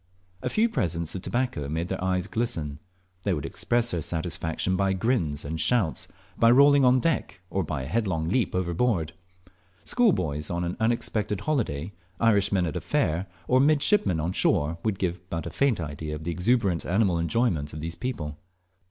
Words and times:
A 0.41 0.49
few 0.49 0.67
presents 0.67 1.13
of 1.13 1.21
tobacco 1.21 1.69
made 1.69 1.87
their 1.89 2.03
eyes 2.03 2.25
glisten; 2.25 2.79
they 3.21 3.35
would 3.35 3.45
express 3.45 3.91
their 3.91 4.01
satisfaction 4.01 4.75
by 4.75 4.93
grins 4.93 5.45
and 5.45 5.61
shouts, 5.61 6.07
by 6.39 6.49
rolling 6.49 6.83
on 6.83 6.99
deck, 6.99 7.39
or 7.51 7.63
by 7.63 7.83
a 7.83 7.85
headlong 7.85 8.27
leap 8.27 8.55
overboard. 8.55 9.13
Schoolboys 9.83 10.49
on 10.49 10.63
an 10.63 10.75
unexpected 10.79 11.41
holiday, 11.41 11.93
Irishmen 12.19 12.65
at 12.65 12.75
a 12.75 12.81
fair, 12.81 13.27
or 13.47 13.59
mid 13.59 13.83
shipmen 13.83 14.19
on 14.19 14.33
shore, 14.33 14.79
would 14.83 14.97
give 14.97 15.21
but 15.29 15.45
a 15.45 15.51
faint 15.51 15.79
idea 15.79 16.15
of 16.15 16.23
the 16.23 16.31
exuberant 16.31 16.83
animal 16.83 17.19
enjoyment 17.19 17.71
of 17.71 17.79
these 17.79 17.93
people. 17.93 18.39